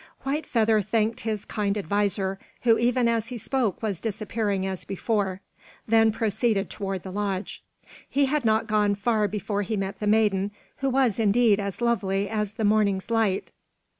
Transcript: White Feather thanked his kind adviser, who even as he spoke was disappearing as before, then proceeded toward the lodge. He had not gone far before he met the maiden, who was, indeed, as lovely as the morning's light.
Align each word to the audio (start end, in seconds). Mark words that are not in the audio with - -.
White 0.23 0.47
Feather 0.47 0.81
thanked 0.81 1.19
his 1.19 1.45
kind 1.45 1.77
adviser, 1.77 2.39
who 2.63 2.79
even 2.79 3.07
as 3.07 3.27
he 3.27 3.37
spoke 3.37 3.83
was 3.83 4.01
disappearing 4.01 4.65
as 4.65 4.83
before, 4.83 5.41
then 5.87 6.11
proceeded 6.11 6.71
toward 6.71 7.03
the 7.03 7.11
lodge. 7.11 7.63
He 8.09 8.25
had 8.25 8.43
not 8.43 8.65
gone 8.65 8.95
far 8.95 9.27
before 9.27 9.61
he 9.61 9.77
met 9.77 9.99
the 9.99 10.07
maiden, 10.07 10.49
who 10.77 10.89
was, 10.89 11.19
indeed, 11.19 11.59
as 11.59 11.81
lovely 11.81 12.27
as 12.27 12.53
the 12.53 12.63
morning's 12.65 13.11
light. 13.11 13.51